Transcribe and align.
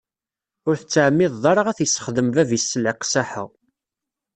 Ur 0.67 0.75
tettɛemmideḍ 0.77 1.43
ara 1.51 1.61
ad 1.69 1.77
t-issexdem 1.77 2.27
bab-is 2.35 2.65
s 2.71 2.73
leqsaḥa. 2.83 3.43